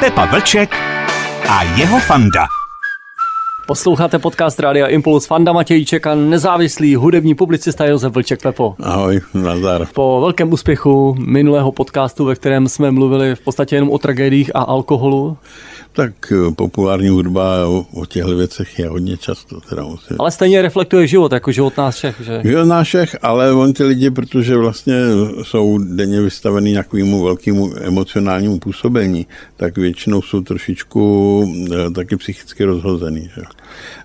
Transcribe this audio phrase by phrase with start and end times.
[0.00, 0.70] Pepa Vlček
[1.48, 2.46] a jeho fanda.
[3.66, 8.74] Posloucháte podcast Rádia Impuls Fanda Matějíček a nezávislý hudební publicista Josef Vlček Pepo.
[8.82, 9.86] Ahoj, Nazar.
[9.94, 14.60] Po velkém úspěchu minulého podcastu, ve kterém jsme mluvili v podstatě jenom o tragédiích a
[14.60, 15.36] alkoholu,
[15.98, 19.60] tak eh, populární hudba o, o těchto věcech je hodně často.
[19.60, 20.16] Teda musím.
[20.20, 22.40] Ale stejně reflektuje život, jako život nás všech, že?
[22.44, 24.94] Život nás všech, ale on ty lidi, protože vlastně
[25.42, 29.26] jsou denně vystavený nějakému velkému emocionálnímu působení,
[29.56, 31.02] tak většinou jsou trošičku
[31.72, 33.30] eh, taky psychicky rozhozený.
[33.34, 33.42] Že?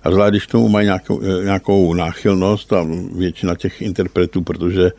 [0.02, 4.90] A zvlášť, když tomu mají nějakou, eh, nějakou náchylnost a většina těch interpretů, protože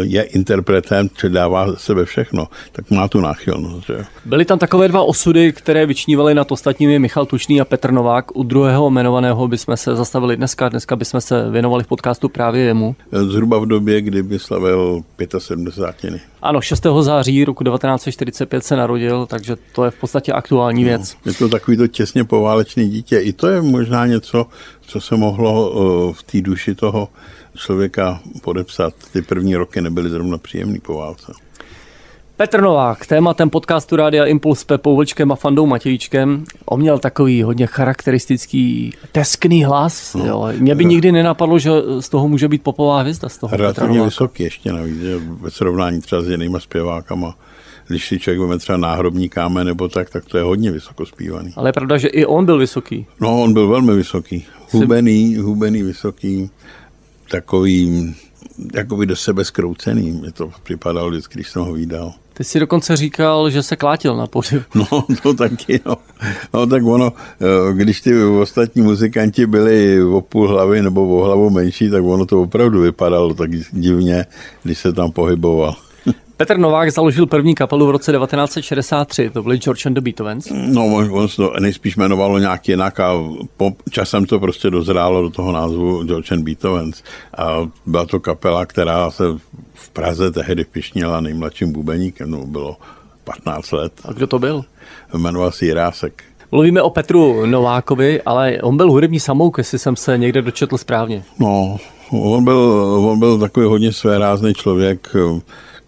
[0.00, 3.86] je interpretem, předává sebe všechno, tak má tu náchylnost.
[3.86, 4.04] Že?
[4.24, 8.36] Byly tam takové dva osudy, které vyčnívaly nad ostatními Michal Tučný a Petr Novák.
[8.36, 12.96] U druhého jmenovaného bychom se zastavili dneska, dneska bychom se věnovali v podcastu právě jemu.
[13.12, 15.02] Eh, zhruba v době, kdy by slavil
[15.38, 16.20] 75.
[16.42, 16.86] Ano, 6.
[17.00, 21.16] září roku 1945 se narodil, takže to je v podstatě aktuální no, věc.
[21.26, 23.18] Je to takový to těsně poválečný dítě.
[23.18, 24.46] I to je možná něco,
[24.80, 27.08] co se mohlo eh, v té duši toho
[27.56, 28.94] člověka podepsat.
[29.12, 31.32] Ty první roky nebyly zrovna příjemný po válce.
[32.36, 36.44] Petr Novák, tématem podcastu Rádia Impuls s Pepou Vlčkem a Fandou Matějíčkem.
[36.64, 40.14] On měl takový hodně charakteristický, teskný hlas.
[40.14, 40.48] No, jo.
[40.58, 43.28] Mě by nikdy nenapadlo, že z toho může být popová hvězda.
[43.28, 47.34] Z toho relativně vysoký ještě navíc, že ve srovnání třeba s jinýma zpěvákama.
[47.88, 51.52] Když si člověk vezme třeba náhrobní kámen nebo tak, tak to je hodně vysoko zpívaný.
[51.56, 53.06] Ale je pravda, že i on byl vysoký.
[53.20, 54.44] No, on byl velmi vysoký.
[54.70, 56.50] Hubený, hubený, vysoký
[57.30, 58.14] takovým
[58.74, 60.12] jakoby do sebe skroucený.
[60.12, 62.12] Mě to připadalo vždycky, když jsem ho vydal.
[62.34, 64.62] Ty jsi dokonce říkal, že se klátil na podiu.
[64.74, 65.96] No, to taky, no.
[66.54, 66.66] no.
[66.66, 71.90] tak ono, eh, když ty ostatní muzikanti byli o půl hlavy nebo o hlavu menší,
[71.90, 74.26] tak ono to opravdu vypadalo tak divně,
[74.62, 75.76] když se tam pohyboval.
[76.36, 80.48] Petr Novák založil první kapelu v roce 1963, to byli George and the Beethovens.
[80.52, 83.12] No, on se to nejspíš jmenovalo nějak jinak a
[83.56, 87.02] po časem to prostě dozrálo do toho názvu George and Beethovens.
[87.38, 89.24] A byla to kapela, která se
[89.74, 92.76] v Praze tehdy pišnila nejmladším bubeníkem, no bylo
[93.24, 93.92] 15 let.
[94.04, 94.64] A kdo to byl?
[95.14, 96.24] Jmenoval se Jirásek.
[96.52, 101.22] Mluvíme o Petru Novákovi, ale on byl hudební samouk, jestli jsem se někde dočetl správně.
[101.38, 101.76] No,
[102.12, 102.58] on byl,
[103.10, 105.16] on byl takový hodně svérázný člověk,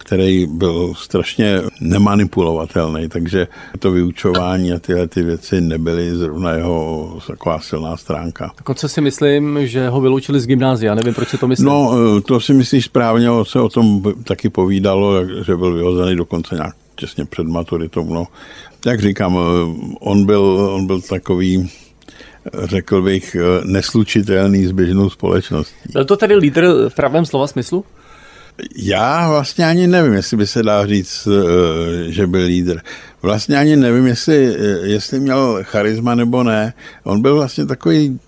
[0.08, 3.48] který byl strašně nemanipulovatelný, takže
[3.78, 8.52] to vyučování a tyhle ty věci nebyly zrovna jeho taková silná stránka.
[8.58, 11.66] Dokonce si myslím, že ho vyloučili z gymnázia, nevím, proč si to myslíš.
[11.66, 11.92] No,
[12.22, 17.24] to si myslíš správně, se o tom taky povídalo, že byl vyhozený dokonce nějak těsně
[17.24, 18.14] před maturitou.
[18.14, 18.26] No.
[18.86, 19.38] Jak říkám,
[20.00, 21.70] on byl, on byl takový
[22.62, 25.92] řekl bych, neslučitelný s běžnou společností.
[25.92, 27.84] Byl to tedy lídr v pravém slova smyslu?
[28.76, 32.80] Já vlastně ani nevím, jestli by se dá říct, eh, že byl lídr.
[33.22, 36.74] Vlastně ani nevím, jestli, eh, jestli měl charisma nebo ne.
[37.04, 38.20] On byl vlastně takový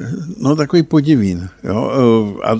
[0.00, 1.90] eh, No, takový podivín, jo?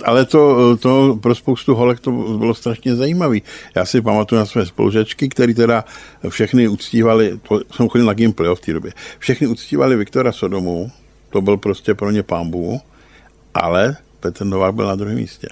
[0.04, 3.38] ale to, to pro spoustu holek to bylo strašně zajímavé.
[3.74, 5.84] Já si pamatuju na své spolužačky, které teda
[6.28, 10.90] všechny uctívali, to jsem chodil na Gimply v té době, všechny uctívali Viktora Sodomu,
[11.30, 12.80] to byl prostě pro ně pambu,
[13.54, 15.48] ale Petr Novák byl na druhém místě.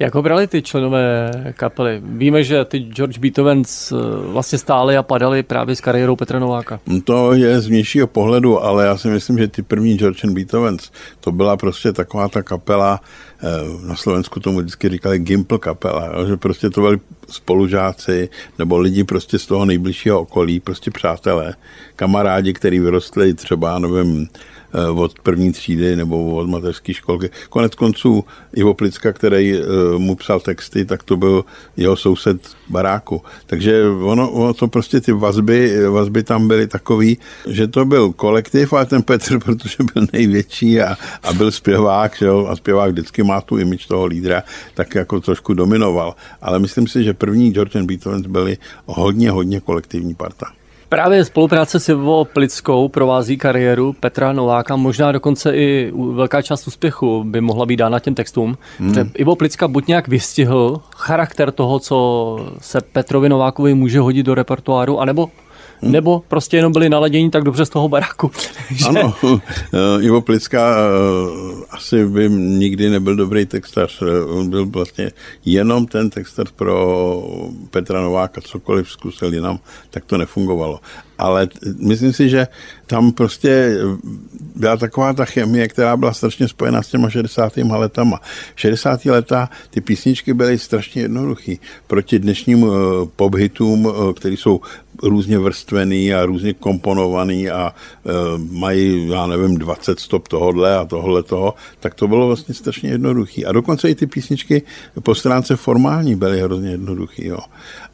[0.00, 2.00] Jak ho brali ty členové kapely?
[2.04, 3.96] Víme, že ty George Beethovens eh,
[4.32, 6.80] vlastně stály a padali právě s kariérou Petra Nováka.
[7.04, 10.92] To je z vnějšího pohledu, ale já si myslím, že ty první George and Beethovens,
[11.20, 13.00] to byla prostě taková ta kapela,
[13.42, 18.28] eh, na Slovensku tomu vždycky říkali Gimple kapela, že prostě to byli spolužáci
[18.58, 21.54] nebo lidi prostě z toho nejbližšího okolí, prostě přátelé,
[21.96, 24.28] kamarádi, kteří vyrostli třeba, nevím,
[24.94, 27.30] od první třídy nebo od mateřské školky.
[27.48, 29.62] Konec konců Ivo Plicka, který eh,
[29.98, 31.44] mu psal texty, tak to byl
[31.76, 33.22] jeho soused baráku.
[33.46, 38.72] Takže ono, ono to prostě ty vazby, vazby tam byly takový, že to byl kolektiv,
[38.72, 43.22] ale ten Petr, protože byl největší a, a byl zpěvák, že jo, a zpěvák vždycky
[43.22, 44.42] má tu imič toho lídra,
[44.74, 46.14] tak jako trošku dominoval.
[46.42, 50.59] Ale myslím si, že první George and Beethoven byli hodně, hodně kolektivní parta.
[50.90, 57.24] Právě spolupráce s Ivo Plickou provází kariéru Petra Nováka, možná dokonce i velká část úspěchu
[57.24, 58.58] by mohla být dána těm textům.
[58.78, 59.10] Hmm.
[59.14, 65.00] Ivo Plicka buď nějak vystihl charakter toho, co se Petrovi Novákovi může hodit do repertoáru,
[65.00, 65.30] anebo
[65.82, 65.92] Hmm.
[65.92, 68.30] Nebo prostě jenom byli naladění tak dobře z toho baráku.
[68.88, 69.14] Ano,
[70.00, 74.02] Ivo Plicka eh, asi by nikdy nebyl dobrý textař.
[74.28, 75.10] On byl vlastně
[75.44, 77.22] jenom ten textař pro
[77.70, 79.58] Petra Nováka, cokoliv zkusil jinam,
[79.90, 80.80] tak to nefungovalo
[81.20, 81.48] ale
[81.78, 82.48] myslím si, že
[82.86, 83.76] tam prostě
[84.56, 87.56] byla taková ta chemie, která byla strašně spojená s těma 60.
[87.56, 88.20] letama.
[88.56, 89.04] 60.
[89.04, 91.54] leta ty písničky byly strašně jednoduché
[91.86, 92.72] proti dnešním uh,
[93.16, 94.60] pop hitům, uh, které jsou
[95.02, 98.12] různě vrstvený a různě komponovaný a e,
[98.50, 103.46] mají, já nevím, 20 stop tohodle a tohle toho, tak to bylo vlastně strašně jednoduchý.
[103.46, 104.62] A dokonce i ty písničky
[105.02, 107.26] po stránce formální byly hrozně jednoduchý.
[107.26, 107.38] Jo.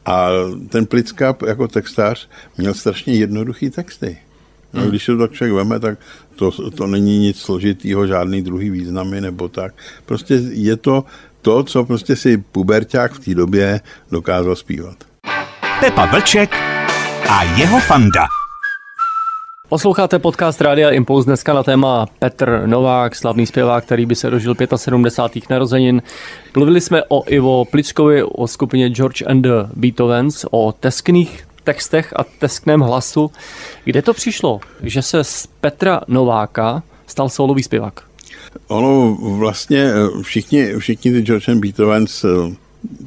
[0.07, 0.29] A
[0.69, 4.19] ten Plicka jako textář měl strašně jednoduchý texty.
[4.73, 4.91] No, hmm.
[4.91, 5.99] Když se to tak člověk veme, tak
[6.37, 9.75] to, to není nic složitýho, žádný druhý významy nebo tak.
[10.07, 11.05] Prostě je to
[11.43, 13.81] to, co prostě si puberták v té době
[14.11, 14.97] dokázal zpívat.
[15.81, 16.76] Pepa Vlček
[17.31, 18.27] a jeho fanda.
[19.69, 24.55] Posloucháte podcast Rádia Impuls dneska na téma Petr Novák, slavný zpěvák, který by se dožil
[24.77, 25.51] 75.
[25.51, 26.03] narozenin.
[26.57, 32.25] Mluvili jsme o Ivo Plickovi, o skupině George and the Beethovens, o teskných textech a
[32.39, 33.31] teskném hlasu.
[33.85, 38.01] Kde to přišlo, že se z Petra Nováka stal solový zpěvák?
[38.69, 42.57] Ono vlastně eh, všichni, všichni ty George and Beethovens eh,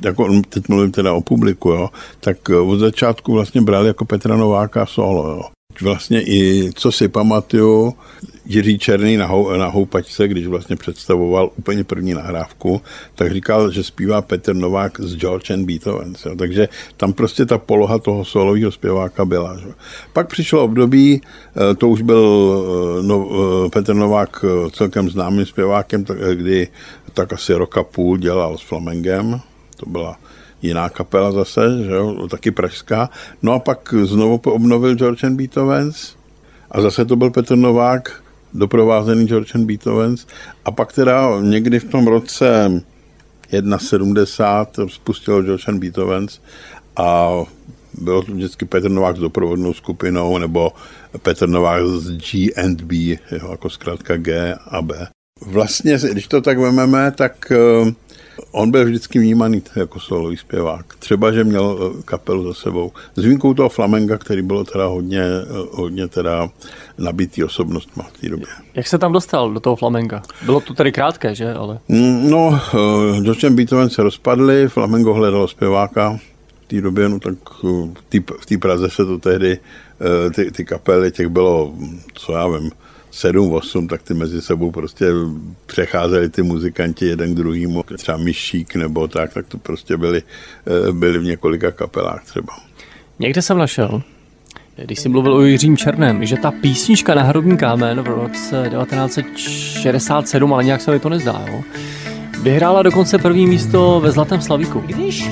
[0.05, 1.89] jako teď mluvím teda o publiku, jo,
[2.19, 5.29] tak eh, od začátku vlastně brali jako Petra Nováka solo.
[5.29, 5.41] Jo.
[5.81, 7.93] Vlastně i co si pamatuju,
[8.45, 12.81] Jiří Černý na, hou, na houpačce, když vlastně představoval úplně první nahrávku,
[13.15, 16.13] tak říkal, že zpívá Petr Novák z George and Beethoven.
[16.25, 16.35] Jo.
[16.35, 19.57] Takže tam prostě ta poloha toho solového zpěváka byla.
[19.57, 19.67] Že.
[20.13, 22.23] Pak přišlo období, eh, to už byl
[22.99, 23.29] eh, no,
[23.69, 26.67] Petr Novák celkem známým zpěvákem, kdy
[27.13, 29.41] tak asi roka půl dělal s Flamengem,
[29.79, 30.19] to byla
[30.61, 33.09] jiná kapela zase, že jo, taky pražská.
[33.41, 36.15] No a pak znovu obnovil George and Beethovens
[36.71, 38.23] a zase to byl Petr Novák,
[38.53, 40.27] doprovázený George and Beethovens.
[40.65, 42.81] A pak teda někdy v tom roce
[43.51, 46.41] 1.70 spustil George and Beethovens
[46.95, 47.29] a
[48.01, 50.71] bylo to vždycky Petr Novák s doprovodnou skupinou nebo
[51.21, 52.95] Petr Novák z G&B,
[53.49, 55.07] jako zkrátka G a B.
[55.45, 57.93] Vlastně, když to tak vememe, tak eh,
[58.51, 60.95] On byl vždycky vnímaný jako solový zpěvák.
[60.99, 62.91] Třeba, že měl eh, kapelu za sebou.
[63.15, 66.49] S výjimkou toho flamenga, který bylo teda hodně, eh, hodně teda
[66.97, 68.47] nabitý osobnostma v té době.
[68.73, 70.21] Jak se tam dostal do toho flamenga?
[70.45, 71.53] Bylo to tedy krátké, že?
[71.53, 71.79] Ale...
[71.87, 72.61] Mm, no,
[73.21, 76.19] George Beethoven se rozpadli, flamengo hledalo zpěváka
[76.65, 77.33] v té době, no tak
[78.39, 79.59] v té Praze se to tehdy,
[80.35, 81.73] ty, ty kapely, těch bylo,
[82.13, 82.71] co já vím,
[83.11, 85.05] 7-8, tak ty mezi sebou prostě
[85.65, 90.23] přecházeli ty muzikanti jeden k druhému, třeba Myšík nebo tak, tak to prostě byli,
[90.67, 92.53] eh, byli v několika kapelách třeba.
[93.19, 94.01] Někde jsem našel,
[94.75, 100.53] když jsi mluvil o Jiřím Černém, že ta písnička na hrobní kámen v roce 1967,
[100.53, 101.61] ale nějak se mi to nezdá, jo?
[102.41, 104.79] vyhrála dokonce první místo ve Zlatém Slavíku.
[104.79, 105.29] Když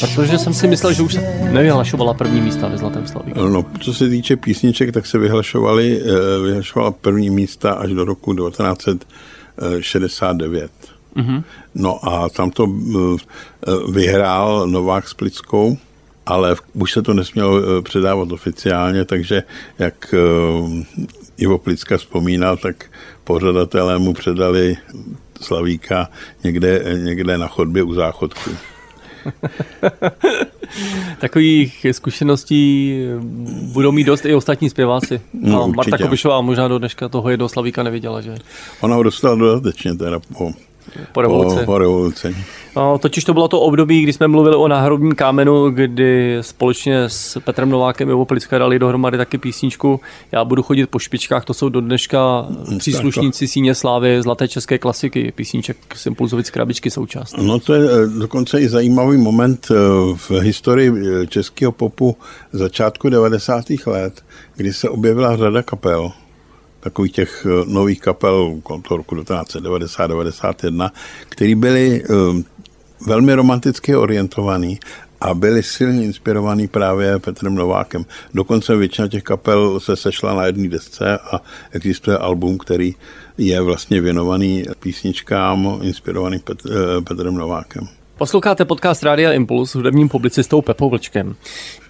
[0.00, 1.20] Protože jsem si myslel, že už se
[1.52, 3.48] nevyhlašovala první místa ve Zlatém Slavíku.
[3.48, 6.04] No, co se týče písniček, tak se vyhlašovaly, eh,
[6.42, 10.70] vyhlašovala první místa až do roku 1969.
[11.16, 11.42] Mm-hmm.
[11.74, 12.70] No a tam to eh,
[13.90, 15.76] vyhrál Novák s Plickou,
[16.26, 19.42] ale už se to nesmělo eh, předávat oficiálně, takže
[19.78, 20.14] jak
[21.36, 22.84] Ivo Plicka vzpomínal, tak
[23.24, 24.76] pořadatelé mu předali
[25.40, 26.08] Slavíka
[26.44, 28.50] někde, někde na chodbě u záchodku.
[31.18, 32.94] Takových zkušeností
[33.72, 35.20] budou mít dost i ostatní zpěváci.
[35.32, 38.34] No, a Marta Kobišová možná do dneška toho jednoho Slavíka neviděla, že?
[38.80, 40.52] Ona ho dostala dodatečně teda po,
[41.12, 41.58] po revoluci.
[41.58, 42.36] Po, po revoluci.
[42.76, 47.40] No, totiž to bylo to období, kdy jsme mluvili o náhrobním kámenu, kdy společně s
[47.40, 50.00] Petrem Novákem Ivo Plicka dali dohromady taky písničku
[50.32, 52.46] Já budu chodit po špičkách, to jsou do dneška
[52.78, 57.36] příslušníci síně slávy Zlaté české klasiky, písniček Simpulzovic krabičky součást.
[57.38, 59.74] No to je eh, dokonce i zajímavý moment eh,
[60.16, 62.16] v historii eh, českého popu
[62.52, 63.64] začátku 90.
[63.86, 64.24] let,
[64.56, 66.12] kdy se objevila řada kapel,
[66.88, 70.90] takových těch nových kapel toho roku 1990-91,
[71.28, 72.02] který byly
[73.06, 74.78] velmi romanticky orientovaný
[75.20, 78.04] a byli silně inspirovaný právě Petrem Novákem.
[78.34, 81.42] Dokonce většina těch kapel se sešla na jedné desce a
[81.72, 82.94] existuje album, který
[83.38, 87.97] je vlastně věnovaný písničkám inspirovaný Pet- eh, Petrem Novákem.
[88.18, 91.34] Posloucháte podcast Rádia Impuls s hudebním publicistou Pepou Vlčkem.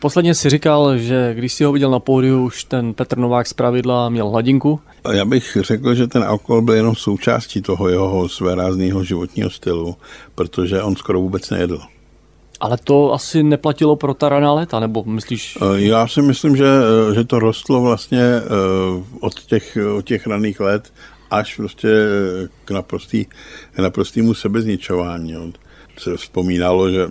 [0.00, 3.52] Posledně si říkal, že když si ho viděl na pódiu, už ten Petr Novák z
[3.52, 4.80] pravidla měl hladinku.
[5.12, 9.96] Já bych řekl, že ten alkohol byl jenom součástí toho jeho svérázného životního stylu,
[10.34, 11.80] protože on skoro vůbec nejedl.
[12.60, 15.58] Ale to asi neplatilo pro ta raná léta, nebo myslíš?
[15.60, 18.42] Eh, já si myslím, že, eh, že to rostlo vlastně eh,
[19.20, 20.92] od těch, od těch raných let
[21.30, 21.88] až prostě
[22.64, 23.24] k naprostý,
[23.72, 25.36] k naprostýmu sebezničování
[26.00, 27.08] se vzpomínalo, že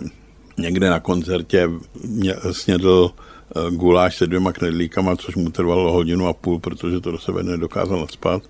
[0.58, 1.68] někde na koncertě
[2.04, 7.10] mě, snědl eh, guláš se dvěma knedlíkama, což mu trvalo hodinu a půl, protože to
[7.10, 8.42] do sebe nedokázal nadspat,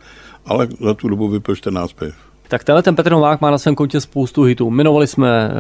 [0.47, 2.15] ale za tu dobu vypil 14 piv.
[2.49, 4.71] Tak tenhle ten Petr Novák má na svém kontě spoustu hitů.
[4.71, 5.51] Minovali jsme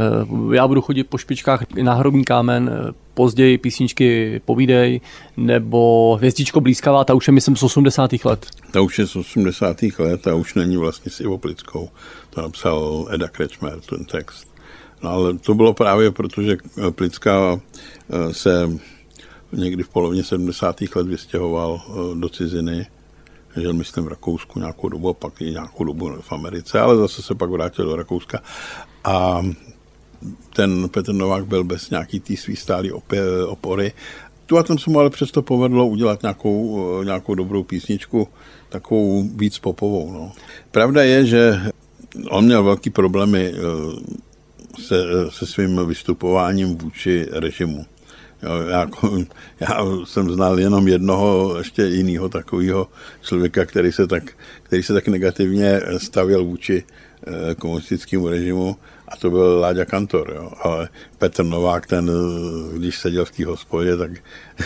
[0.53, 5.01] eh, Já budu chodit po špičkách na hrobní kámen, eh, později písničky Povídej,
[5.37, 8.25] nebo Hvězdičko blízkavá, ta už je myslím z 80.
[8.25, 8.47] let.
[8.71, 9.99] Ta už je z 80.
[9.99, 11.89] let a už není vlastně s Ivo Plickou.
[12.31, 14.48] To napsal Eda Krečmer, ten text.
[15.03, 16.57] No ale to bylo právě proto, že
[16.91, 17.61] Plická
[18.33, 18.71] se
[19.53, 20.77] někdy v polovině 70.
[20.97, 21.81] let vystěhoval
[22.15, 22.87] do ciziny
[23.61, 27.23] žil myslím v Rakousku nějakou dobu a pak i nějakou dobu v Americe, ale zase
[27.23, 28.43] se pak vrátil do Rakouska
[29.05, 29.43] a
[30.57, 32.93] ten Petr Novák byl bez nějaký tý svý stálý
[33.47, 33.93] opory.
[34.47, 38.29] Tu a tam se mu ale přesto povedlo udělat nějakou, nějakou dobrou písničku,
[38.69, 40.13] takovou víc popovou.
[40.13, 40.33] No.
[40.71, 41.61] Pravda je, že
[42.31, 43.61] on měl velký problémy eh,
[44.79, 47.87] se, se svým vystupováním vůči režimu.
[48.43, 49.19] Jo, já, jako,
[49.61, 52.89] já jsem znal jenom jednoho, ještě jiného takového
[53.23, 54.33] člověka, který se, tak,
[54.63, 56.85] který se tak negativně stavěl vůči
[57.27, 58.77] eh, komunistickému režimu
[59.11, 60.51] a to byl Láďa Kantor, jo.
[60.63, 60.89] ale
[61.19, 62.11] Petr Novák, ten,
[62.77, 64.11] když seděl v té hospodě, tak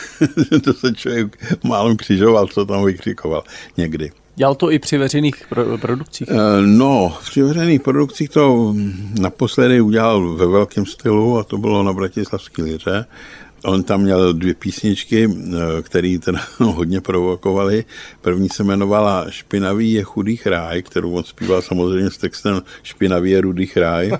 [0.65, 3.45] to se člověk málem křižoval, co tam vykřikoval
[3.77, 4.13] někdy.
[4.35, 6.29] Dělal to i při veřejných pro- produkcích?
[6.31, 6.35] Eh,
[6.67, 8.75] no, při veřejných produkcích to
[9.21, 13.07] naposledy udělal ve velkém stylu a to bylo na Bratislavské liře.
[13.65, 17.85] On tam měl dvě písničky, eh, které teda hodně provokovaly.
[18.21, 23.41] První se jmenovala Špinavý je chudý ráj, kterou on zpíval samozřejmě s textem Špinavý je
[23.41, 24.13] rudý ráj.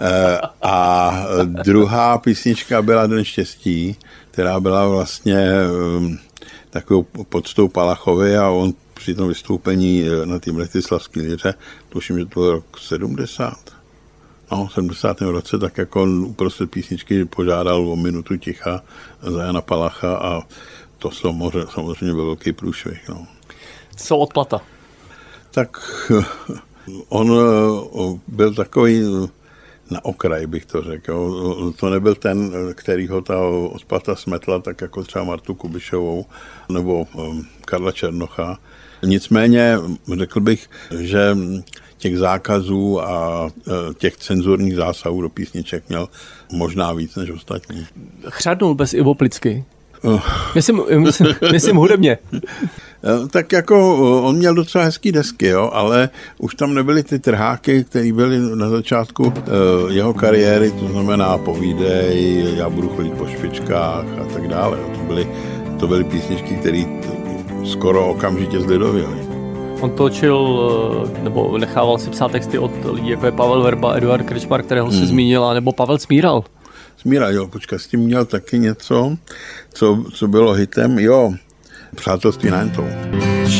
[0.00, 1.12] Eh, a
[1.44, 3.96] druhá písnička byla Den štěstí,
[4.30, 6.18] která byla vlastně eh,
[6.70, 11.54] takovou podstou Palachovi a on při tom vystoupení na té Bratislavské liře,
[11.88, 13.77] tuším, že to byl rok 70,
[14.50, 15.20] no, v 70.
[15.20, 18.82] roce, tak jako on uprostřed písničky požádal o minutu ticha
[19.22, 20.42] za Jana Palacha a
[20.98, 23.08] to samozřejmě, samozřejmě byl velký průšvih.
[23.08, 23.26] No.
[23.96, 24.60] Co odplata?
[25.50, 25.78] Tak
[27.08, 29.02] on eh, byl takový
[29.90, 31.72] na okraj, bych to řekl.
[31.76, 33.38] To nebyl ten, který ho ta
[33.70, 36.26] odplata smetla, tak jako třeba Martu Kubišovou
[36.68, 38.58] nebo eh, Karla Černocha.
[39.02, 39.76] Nicméně
[40.18, 41.36] řekl bych, že
[41.98, 46.08] těch zákazů a e, těch cenzurních zásahů do písniček měl
[46.52, 47.86] možná víc než ostatní.
[48.28, 49.64] Chřadnul bez Ivo Plicky?
[50.02, 50.20] Uh.
[50.54, 52.18] Myslím, myslím, myslím hudebně.
[52.34, 57.84] E, tak jako on měl docela hezký desky, jo, ale už tam nebyly ty trháky,
[57.84, 59.32] které byly na začátku
[59.88, 64.78] jeho kariéry, to znamená Povídej, Já budu chodit po špičkách a tak dále.
[64.94, 65.28] To byly,
[65.80, 66.84] to byly písničky, které
[67.64, 69.16] skoro okamžitě zlidověly.
[69.80, 70.60] On točil,
[71.16, 74.86] eh, nebo nechával si psát texty od lidí, jako je Pavel Verba, Eduard Krčmar, kterého
[74.86, 74.98] hmm.
[74.98, 76.44] si zmínila, nebo Pavel Smíral.
[76.96, 79.16] Smíral, jo, počkej, s tím měl taky něco,
[79.72, 81.32] co, co bylo hitem, jo,
[81.94, 82.86] přátelství na jentou.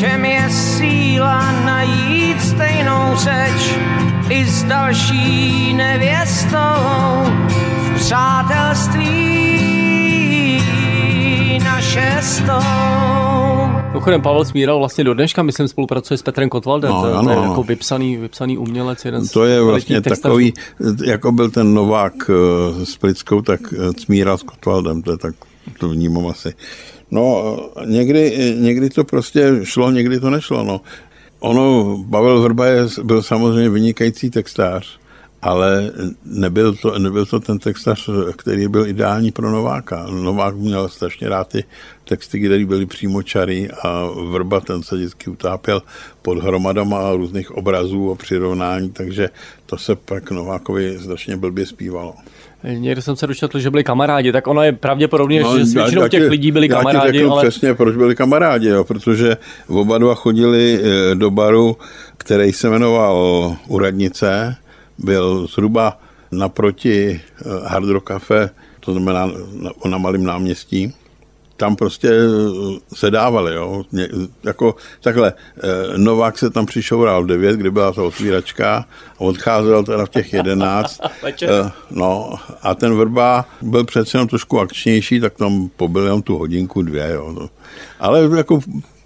[0.01, 3.79] Čem je síla najít stejnou řeč
[4.31, 6.57] i s další nevěstou
[7.79, 9.39] v přátelství
[11.65, 13.08] na šestou.
[13.99, 17.31] Mimochodem, Pavel Smíral vlastně do dneška, myslím, spolupracuje s Petrem Kotwaldem, no, to, ano, to
[17.31, 17.51] je ano.
[17.51, 20.53] jako vypsaný, vypsaný umělec, jeden To je vlastně takový,
[21.07, 25.35] jako byl ten Novák uh, s Plickou, tak uh, Smíral s Kotwaldem, to je tak,
[25.79, 26.55] to vnímám asi.
[27.11, 30.81] No, někdy, někdy to prostě šlo, někdy to nešlo, no.
[31.41, 34.98] Ono, Pavel Vrba je, byl samozřejmě vynikající textář,
[35.43, 35.93] ale
[36.25, 40.07] nebyl to, nebyl to ten textař, který byl ideální pro Nováka.
[40.11, 41.65] Novák měl strašně rád ty
[42.05, 42.87] texty, které byly
[43.25, 45.83] čary a Vrba ten se vždycky utápěl
[46.23, 49.31] pod hromadama různých obrazů a přirovnání, takže
[49.67, 52.15] to se pak Novákovi strašně blbě zpívalo.
[52.65, 56.03] Někde jsem se dočetl, že byli kamarádi, tak ono je pravděpodobně, no, že s většinou
[56.03, 57.07] já, těch já, lidí byli kamarádi.
[57.07, 57.43] Já ti řeknu ale...
[57.43, 59.37] přesně, proč byli kamarádi, jo, protože
[59.69, 61.77] oba dva chodili eh, do baru,
[62.17, 64.57] který se jmenoval Uradnice,
[64.99, 65.99] byl zhruba
[66.33, 68.51] naproti eh, Hard Rock Cafe,
[68.81, 70.95] to znamená na, na malém náměstí.
[71.57, 73.85] Tam prostě eh, se dávali, jo.
[73.93, 74.09] Ně,
[74.45, 78.85] jako takhle, eh, Novák se tam přišoural v 9, kdy byla ta otvíračka
[79.17, 81.01] a odcházel teda v těch 11.
[81.91, 86.83] no a ten Vrba byl přece jenom trošku akčnější, tak tam pobyl jenom tu hodinku,
[86.83, 87.49] dvě, jo.
[88.01, 88.61] Ale jako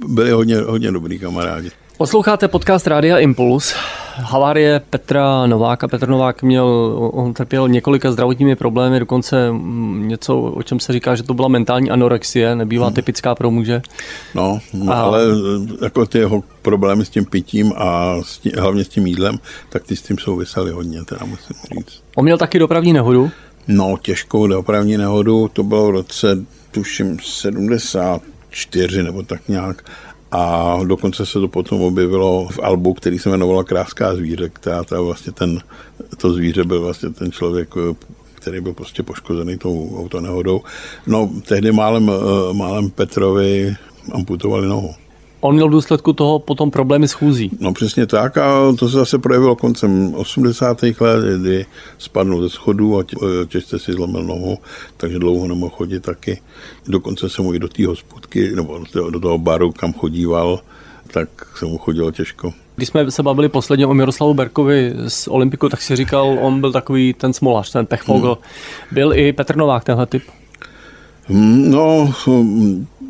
[0.07, 1.71] byli hodně, hodně dobrý kamarádi.
[1.97, 3.75] Posloucháte podcast Rádia Impuls.
[4.15, 5.89] Havárie Petra Nováka.
[5.89, 6.67] Petr Novák měl,
[7.13, 9.55] on trpěl několika zdravotními problémy, dokonce
[9.93, 12.95] něco, o čem se říká, že to byla mentální anorexie, nebývá hmm.
[12.95, 13.83] typická pro muže.
[14.35, 15.03] No, no a...
[15.03, 15.23] ale
[15.83, 19.39] jako ty jeho problémy s tím pitím a s tím, hlavně s tím jídlem,
[19.69, 22.03] tak ty s tím souvisely hodně, teda musím říct.
[22.17, 23.31] On měl taky dopravní nehodu?
[23.69, 26.39] No, těžkou dopravní nehodu, to bylo v roce,
[26.71, 29.85] tuším, 74 nebo tak nějak
[30.33, 35.01] a dokonce se to potom objevilo v albu, který se jmenoval Kráská zvíře, která ta
[35.01, 35.61] vlastně ten,
[36.17, 37.75] to zvíře byl vlastně ten člověk,
[38.35, 40.61] který byl prostě poškozený tou autonehodou.
[41.07, 42.11] No, tehdy málem,
[42.53, 43.77] málem Petrovi
[44.13, 44.95] amputovali nohu.
[45.45, 47.51] On měl v důsledku toho potom problémy s chůzí.
[47.61, 50.83] No přesně tak a to se zase projevilo koncem 80.
[50.83, 51.67] let, kdy
[51.99, 53.05] spadnul ze schodu a
[53.49, 54.59] těžce si zlomil nohu,
[54.97, 56.41] takže dlouho nemohl chodit taky.
[56.89, 58.81] Dokonce se mu i do té hospodky, nebo
[59.11, 60.61] do toho baru, kam chodíval,
[61.13, 62.53] tak se mu chodilo těžko.
[62.77, 66.73] Když jsme se bavili posledně o Miroslavu Berkovi z Olympiku, tak si říkal, on byl
[66.73, 68.39] takový ten smolař, ten pechvogel.
[68.41, 68.95] Hmm.
[68.95, 70.23] Byl i Petr Novák tenhle typ?
[71.25, 72.15] Hmm, no,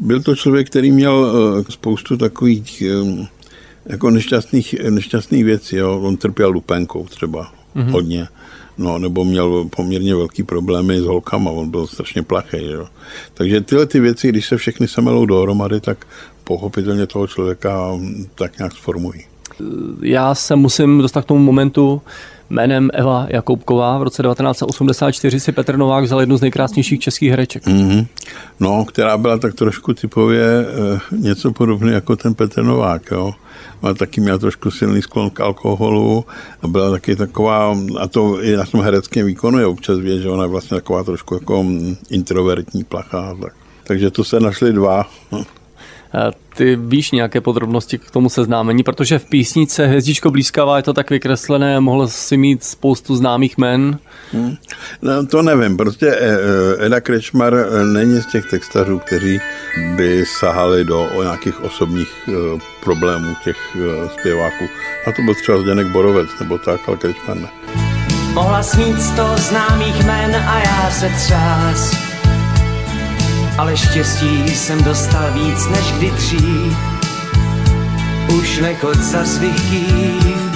[0.00, 2.82] byl to člověk, který měl eh, spoustu takových
[3.86, 5.76] jako nešťastných, nešťastných věcí.
[5.76, 6.00] Jo.
[6.02, 7.90] On trpěl lupenkou třeba mm-hmm.
[7.90, 8.28] hodně.
[8.78, 12.64] No, nebo měl poměrně velký problémy s holkama, on byl strašně plachý.
[12.70, 12.86] Jo.
[13.34, 16.06] Takže tyhle ty věci, když se všechny semelou dohromady, tak
[16.44, 19.20] pochopitelně toho člověka hm, tak nějak sformují.
[20.02, 22.02] Já se musím dostat k tomu momentu,
[22.50, 27.66] Jménem Eva Jakoubková v roce 1984 si Petr Novák vzal jednu z nejkrásnějších českých hereček.
[27.66, 28.06] Mm-hmm.
[28.60, 30.66] No, která byla tak trošku typově e,
[31.16, 33.10] něco podobné jako ten Petr Novák.
[33.10, 33.34] Jo.
[33.82, 36.24] Má taky měla trošku silný sklon k alkoholu
[36.62, 40.28] a byla taky taková, a to i na tom hereckém výkonu je občas vidět, že
[40.28, 43.36] ona je vlastně taková trošku jako mm, introvertní placha.
[43.42, 43.52] Tak.
[43.84, 45.06] Takže to se našli dva.
[46.14, 50.92] Eh, ty víš nějaké podrobnosti k tomu seznámení, protože v písnice Hvězdičko blízkavá je to
[50.92, 53.98] tak vykreslené, mohl si mít spoustu známých men.
[54.32, 54.56] Hmm.
[55.02, 56.38] No, to nevím, prostě eh,
[56.80, 57.54] eh, Eda Krečmar
[57.92, 59.40] není z těch textařů, kteří
[59.96, 62.28] by sahali do o nějakých osobních
[62.84, 63.56] problémů těch
[64.18, 64.64] zpěváků.
[65.06, 67.48] A to byl třeba Zdenek Borovec nebo tak, ale Krečmar ne.
[68.34, 72.11] Mohla smít sto známých men a já se třás
[73.58, 76.76] ale štěstí jsem dostal víc než kdy dřív.
[78.38, 80.52] Už nechod za svých kýv.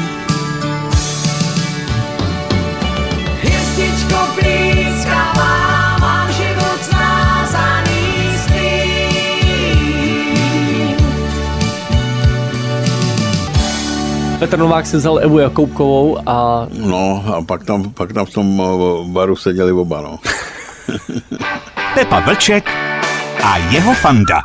[3.43, 5.33] Hvězdičko blízká
[6.01, 8.07] mám život smázaný
[14.39, 16.67] Petr Novák si vzal Evu Jakoubkovou a...
[16.71, 18.63] No a pak tam, pak tam v tom
[19.13, 20.19] baru seděli oba, no.
[21.95, 22.71] Pepa Vlček
[23.45, 24.41] a jeho fanda.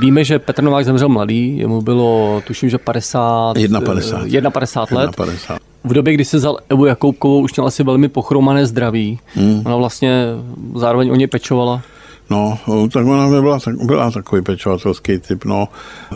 [0.00, 5.16] Víme, že Petr Novák zemřel mladý, jemu bylo, tuším, že 50, 51, 51 let.
[5.16, 5.58] 51.
[5.84, 9.18] V době, kdy se vzal Evu Jakoubkovou, už měl asi velmi pochromané zdraví.
[9.34, 9.62] Hmm.
[9.66, 10.26] Ona vlastně
[10.74, 11.82] zároveň o ně pečovala.
[12.30, 12.58] No,
[12.92, 15.68] tak ona byla, tak, byla takový pečovatelský typ, no,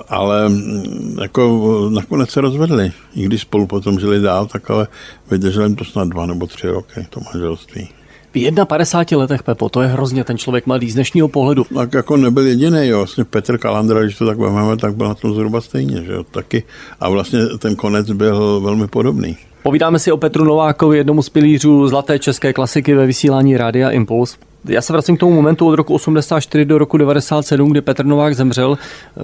[0.09, 2.93] ale mm, jako nakonec se rozvedli.
[3.15, 4.89] I když spolu potom žili dál, tak ale
[5.31, 7.89] vydrželi jim to snad dva nebo tři roky, to manželství.
[8.35, 11.67] V 51 letech, Pepo, to je hrozně ten člověk mladý z dnešního pohledu.
[11.75, 12.99] Tak jako nebyl jediný, jo.
[12.99, 16.25] Vlastně Petr Kalandra, když to tak vezmeme, tak byl na tom zhruba stejně, že jo,
[16.25, 16.63] taky.
[17.01, 19.37] A vlastně ten konec byl velmi podobný.
[19.63, 24.37] Povídáme si o Petru Novákovi, jednomu z pilířů zlaté české klasiky ve vysílání Rádia Impuls.
[24.65, 28.35] Já se vracím k tomu momentu od roku 84 do roku 97, kdy Petr Novák
[28.35, 28.79] zemřel.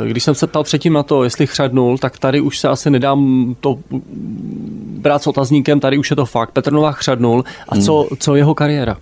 [0.07, 3.55] Když jsem se ptal předtím na to, jestli chřadnul, tak tady už se asi nedám
[3.61, 3.79] to
[4.99, 6.51] brát s otazníkem, tady už je to fakt.
[6.51, 7.45] Petr Novák chřadnul.
[7.69, 8.09] A co, hmm.
[8.19, 8.97] co jeho kariéra?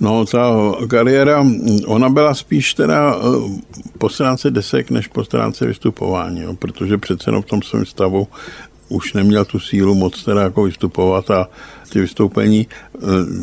[0.00, 1.44] No, ta kariéra,
[1.86, 3.60] ona byla spíš teda eh,
[3.98, 8.28] po stránce desek, než po stránce vystupování, jo, protože přece jenom v tom svém stavu
[8.92, 11.48] už neměl tu sílu moc teda jako vystupovat a
[11.92, 12.98] ty vystoupení, eh,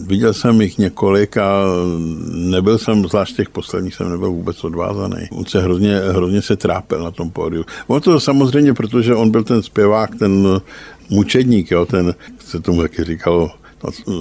[0.08, 1.64] viděl jsem jich několik a
[2.34, 5.28] nebyl jsem, zvlášť těch posledních jsem nebyl vůbec odvázaný.
[5.32, 7.66] On se hrozně, hrozně se trápil na tom pódiu.
[7.88, 10.62] Ono to samozřejmě, protože on byl ten zpěvák, ten
[11.10, 13.52] mučedník, jo, ten, se tomu taky říkalo,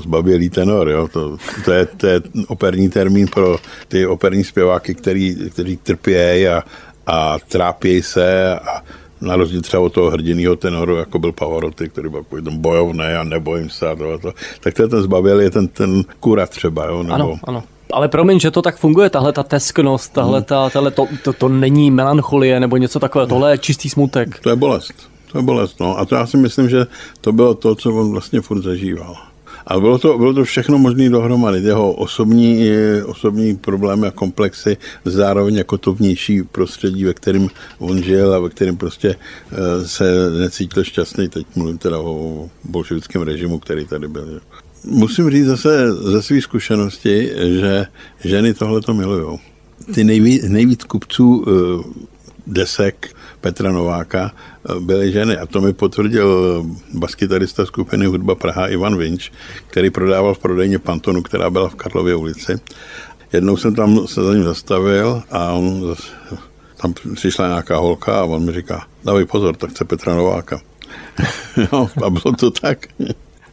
[0.02, 1.08] zbabělý tenor, jo?
[1.08, 3.56] To, to, je, to je operní termín pro
[3.88, 6.62] ty operní zpěváky, který, kteří trpějí a,
[7.06, 8.82] a trápějí se a
[9.20, 13.24] na rozdíl třeba od toho hrdiného tenoru, jako byl Pavarotti, který byl ten bojovný a
[13.24, 14.32] nebojím se a to, to.
[14.60, 17.02] Tak to je ten zbavil, je ten, ten kura třeba, jo?
[17.02, 17.14] Nebo...
[17.14, 17.62] Ano, ano.
[17.92, 21.48] Ale promiň, že to tak funguje, tahle ta tesknost, tahle, ta, tahle to, to, to,
[21.48, 24.38] není melancholie nebo něco takového, tohle je čistý smutek.
[24.38, 24.94] To je bolest,
[25.32, 25.98] to je bolest, no.
[25.98, 26.86] A to já si myslím, že
[27.20, 29.16] to bylo to, co on vlastně furt zažíval.
[29.66, 31.60] A bylo to, bylo to všechno možné dohromady.
[31.60, 32.70] Jeho osobní,
[33.06, 38.48] osobní problémy a komplexy, zároveň jako to vnější prostředí, ve kterém on žil a ve
[38.48, 39.16] kterém prostě
[39.52, 41.28] eh, se necítil šťastný.
[41.28, 44.40] Teď mluvím teda o bolševickém režimu, který tady byl.
[44.84, 47.86] Musím říct zase ze své zkušenosti, že
[48.24, 49.38] ženy tohle to milují.
[49.94, 52.08] Ty nejvíc, nejvíc kupců eh,
[52.48, 55.36] desek Petra Nováka eh, byly ženy.
[55.36, 59.32] A to mi potvrdil baskytarista skupiny Hudba Praha Ivan Vinč,
[59.66, 62.60] který prodával v prodejně Pantonu, která byla v Karlově ulici.
[63.32, 65.96] Jednou jsem tam se za ním zastavil a on
[66.82, 70.60] tam přišla nějaká holka a on mi říká, dávej pozor, tak chce Petra Nováka.
[71.72, 72.86] no, a bylo to tak.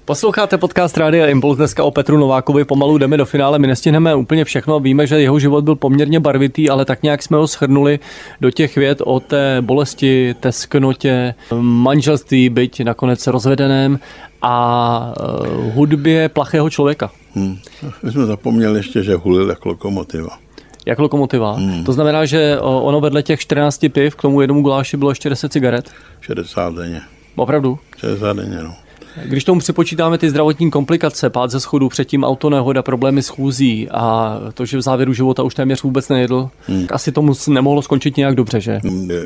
[0.05, 2.65] Posloucháte podcast Rádia Impuls dneska o Petru Novákovi.
[2.65, 4.79] Pomalu jdeme do finále, my nestihneme úplně všechno.
[4.79, 7.99] Víme, že jeho život byl poměrně barvitý, ale tak nějak jsme ho shrnuli
[8.41, 13.99] do těch věd o té bolesti, té sknotě, manželství, byť nakonec rozvedeném
[14.41, 17.11] a uh, hudbě plachého člověka.
[17.35, 17.57] Hmm.
[18.03, 20.37] My jsme zapomněli ještě, že hulil jako lokomotiva.
[20.85, 21.53] Jak lokomotiva.
[21.53, 21.83] Hmm.
[21.83, 25.51] To znamená, že ono vedle těch 14 piv k tomu jednomu guláši bylo ještě 10
[25.51, 25.91] cigaret?
[26.21, 27.01] 60 denně.
[27.35, 27.79] Opravdu?
[27.97, 28.75] 60 denně, no.
[29.23, 34.37] Když tomu připočítáme ty zdravotní komplikace, pád ze schodu, předtím autonehoda, problémy s chůzí a
[34.53, 36.87] to, že v závěru života už téměř vůbec nejedl, hmm.
[36.91, 38.79] asi tomu nemohlo skončit nějak dobře, že?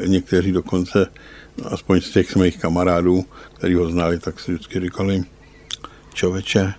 [0.05, 1.07] Někteří dokonce,
[1.65, 5.21] aspoň z těch mých kamarádů, kteří ho znali, tak si vždycky říkali,
[6.13, 6.73] člověče,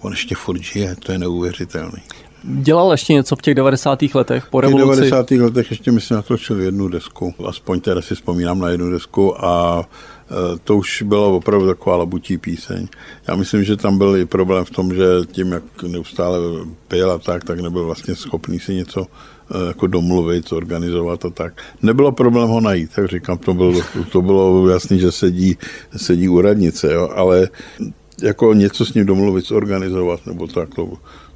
[0.00, 2.02] on ještě furt žije, to je neuvěřitelný.
[2.44, 3.98] Dělal ještě něco v těch 90.
[4.14, 5.00] letech po revoluci?
[5.00, 5.30] V těch 90.
[5.30, 9.84] letech ještě myslím natočil jednu desku, aspoň teda si vzpomínám na jednu desku a
[10.30, 12.88] e, to už byla opravdu taková labutí píseň.
[13.28, 16.38] Já myslím, že tam byl i problém v tom, že tím, jak neustále
[16.88, 19.06] pil a tak, tak nebyl vlastně schopný si něco
[19.54, 21.62] e, jako domluvit, organizovat a tak.
[21.82, 23.80] Nebylo problém ho najít, tak říkám, to bylo,
[24.12, 25.58] to bylo jasný, že sedí,
[25.96, 27.48] sedí u radnice, jo, ale
[28.22, 30.88] jako něco s ním domluvit, zorganizovat, nebo tak, to,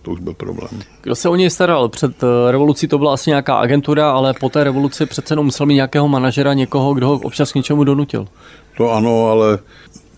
[0.05, 0.83] to už byl problém.
[1.03, 1.89] Kdo se o něj staral?
[1.89, 5.67] Před eh, revolucí to byla asi nějaká agentura, ale po té revoluci přece jenom musel
[5.67, 8.29] mít nějakého manažera, někoho, kdo ho občas k něčemu donutil.
[8.77, 9.59] To ano, ale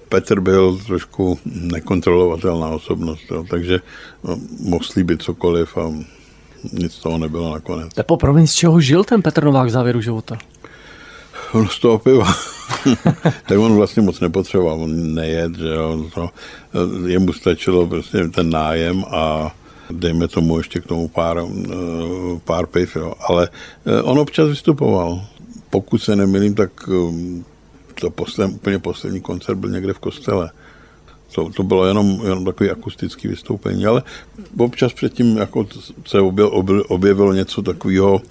[0.09, 3.79] Petr byl trošku nekontrolovatelná osobnost, jo, takže
[4.25, 5.93] no, mohl slíbit cokoliv a
[6.73, 7.95] nic z toho nebylo nakonec.
[7.95, 10.39] Tepo, promiň, z čeho žil ten Petr Novák v závěru života?
[11.53, 12.27] On z toho piva.
[13.49, 16.05] tak on vlastně moc nepotřeboval, on nejet, že jo.
[16.15, 16.31] To,
[17.07, 19.55] jemu stačilo prostě ten nájem a
[19.91, 21.75] dejme tomu ještě k tomu pár, eh,
[22.45, 23.15] pár piv, jo.
[23.29, 23.49] ale
[23.87, 25.25] eh, on občas vystupoval.
[25.71, 27.43] Pokud se nemilím, tak eh,
[28.01, 30.51] to posled, úplně poslední koncert byl někde v kostele.
[31.35, 34.03] To, to bylo jenom, jenom takové akustické vystoupení, ale
[34.59, 35.67] občas předtím jako
[36.07, 36.21] se
[36.89, 38.23] objevilo, něco takového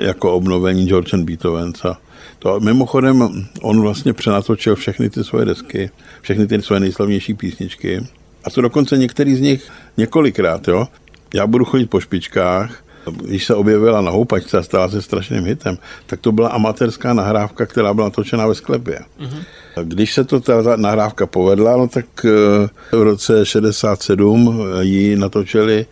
[0.00, 1.98] jako obnovení George and Beethovens a
[2.38, 8.06] to mimochodem, on vlastně přenatočil všechny ty svoje desky, všechny ty svoje nejslavnější písničky
[8.46, 10.88] a to dokonce některý z nich několikrát, jo.
[11.34, 15.78] Já budu chodit po špičkách, když se objevila na houpačce a stala se strašným hitem,
[16.06, 19.00] tak to byla amatérská nahrávka, která byla točena ve sklepě.
[19.20, 19.42] Mm-hmm.
[19.82, 25.86] Když se to ta nahrávka povedla, no tak eh, v roce 67 ji natočili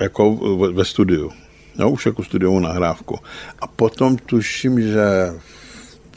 [0.00, 0.34] jako
[0.72, 1.30] ve studiu.
[1.78, 3.18] No, už jako studiovou nahrávku.
[3.60, 5.32] A potom tuším, že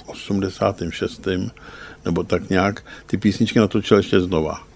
[0.06, 1.28] v 86.
[2.06, 4.70] nebo tak nějak ty písničky natočil ještě znova.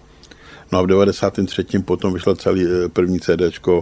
[0.74, 1.64] No a v 93.
[1.84, 3.80] potom vyšlo celý eh, první CD eh,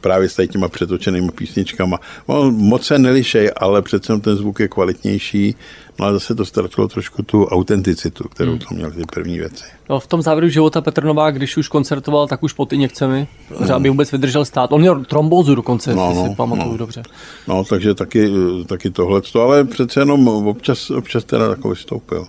[0.00, 2.00] právě s těma přetočenými písničkama.
[2.28, 5.54] No, moc se nelišej, ale přece ten zvuk je kvalitnější,
[5.98, 8.58] no a zase to ztratilo trošku tu autenticitu, kterou hmm.
[8.58, 9.64] to měl ty první věci.
[9.90, 13.72] No, v tom závěru života Petr Novák, když už koncertoval, tak už pod injekcemi, hmm.
[13.72, 14.72] aby vůbec vydržel stát.
[14.72, 16.78] On měl trombózu dokonce, no, no, si pamatuju no.
[16.78, 17.02] dobře.
[17.46, 18.30] No, takže taky,
[18.66, 22.26] taky tohle, ale přece jenom občas, občas teda takový vystoupil.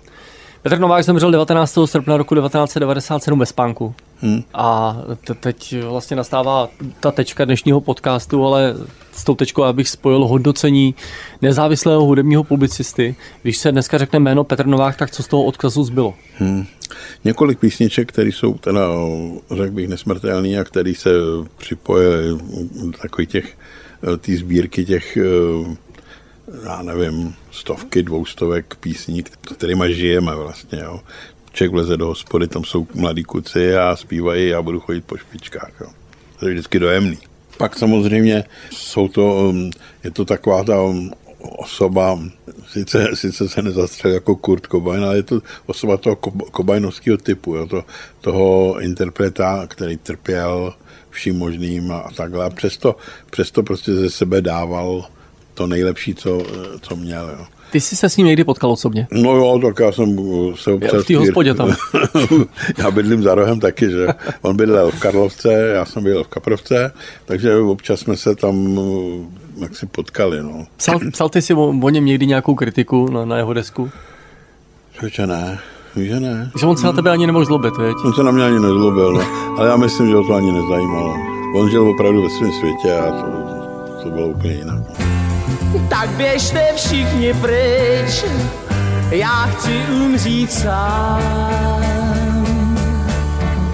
[0.62, 1.78] Petr Novák zemřel 19.
[1.84, 3.94] srpna roku 1997 ve spánku.
[4.20, 4.42] Hmm.
[4.54, 4.96] A
[5.40, 6.68] teď vlastně nastává
[7.00, 8.74] ta tečka dnešního podcastu, ale
[9.12, 10.94] s tou tečkou abych spojil hodnocení
[11.42, 13.14] nezávislého hudebního publicisty.
[13.42, 16.14] Když se dneska řekne jméno Petr Novák, tak co z toho odkazu zbylo?
[16.38, 16.64] Hmm.
[17.24, 18.88] Několik písniček, které jsou teda,
[19.50, 21.10] řekl bych, nesmrtelný a který se
[21.56, 22.38] připojili
[23.02, 23.58] takový těch,
[24.20, 25.18] ty sbírky těch
[26.64, 29.22] já nevím, stovky, dvoustovek písní,
[29.54, 31.00] kterými žijeme vlastně, jo.
[31.52, 35.72] Člověk vleze do hospody, tam jsou mladí kuci a zpívají, já budu chodit po špičkách,
[35.80, 35.86] jo.
[36.38, 37.18] To je vždycky dojemný.
[37.58, 39.70] Pak samozřejmě jsou to, um,
[40.04, 42.18] je to taková ta um, osoba,
[42.68, 46.16] sice, sice se nezastřelil jako Kurt Cobain, ale je to osoba toho
[46.50, 47.84] kobajnovského typu, jo, to,
[48.20, 50.74] toho interpreta, který trpěl
[51.10, 52.44] vším možným a takhle.
[52.44, 52.96] A přesto,
[53.30, 55.08] přesto prostě ze sebe dával
[55.60, 56.42] to nejlepší, co,
[56.80, 57.30] co měl.
[57.38, 57.46] Jo.
[57.72, 59.06] Ty jsi se s ním někdy potkal osobně?
[59.12, 60.16] No jo, tak já jsem
[60.54, 61.04] se občas...
[61.04, 61.74] V té hospodě tam.
[62.78, 64.06] já bydlím za rohem taky, že
[64.42, 66.92] on bydlel v Karlovce, já jsem bydlel v Kaprovce,
[67.24, 68.80] takže občas jsme se tam
[69.60, 70.42] jak si potkali.
[70.42, 70.66] No.
[70.76, 73.90] Psal, psal ty si o, o něm někdy nějakou kritiku na, na jeho desku?
[75.12, 75.58] Že ne,
[75.96, 76.50] že ne.
[76.60, 77.96] Že on se na tebe ani nemohl zlobit, veď?
[78.04, 79.22] On se na mě ani nezlobil, no.
[79.58, 81.14] ale já myslím, že ho to ani nezajímalo.
[81.54, 85.19] On žil opravdu ve svém světě a to, to bylo úplně jinak.
[85.88, 88.24] Tak běžte všichni pryč,
[89.10, 91.80] já chci umřít sám.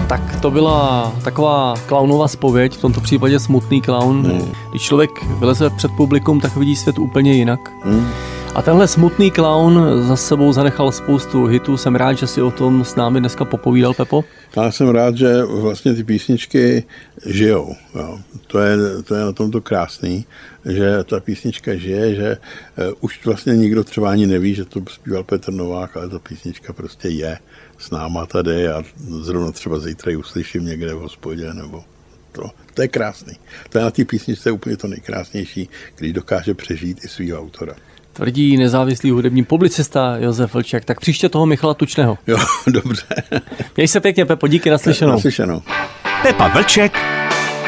[0.09, 4.27] Tak to byla taková klaunová spověď, v tomto případě smutný klaun.
[4.27, 4.53] Hmm.
[4.71, 7.71] Když člověk vyleze před publikum, tak vidí svět úplně jinak.
[7.85, 8.09] Hmm.
[8.55, 11.77] A tenhle smutný clown za sebou zanechal spoustu hitů.
[11.77, 14.25] Jsem rád, že si o tom s námi dneska popovídal, Pepo.
[14.57, 16.85] Já jsem rád, že vlastně ty písničky
[17.27, 17.75] žijou.
[17.95, 18.19] Jo.
[18.47, 20.27] To, je, to je na tomto krásný,
[20.65, 25.25] že ta písnička žije, že uh, už vlastně nikdo třeba ani neví, že to zpíval
[25.25, 27.39] Petr Novák, ale ta písnička prostě je
[27.79, 28.83] s náma tady a
[29.21, 31.85] zrovna třeba zítra ji uslyším někde v hospodě nebo
[32.33, 32.51] to.
[32.75, 33.33] To je krásný.
[33.69, 37.77] To je na té písničce úplně to nejkrásnější, když dokáže přežít i svého autora
[38.17, 40.85] tvrdí nezávislý hudební publicista Josef Vlčák.
[40.85, 42.19] Tak příště toho Michala Tučného.
[42.27, 43.03] Jo, dobře.
[43.77, 45.13] Měj se pěkně, Pepo, díky naslyšenou.
[45.13, 45.63] Naslyšenou.
[46.23, 46.99] Pepa Vlček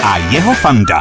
[0.05, 1.01] a jeho fanda.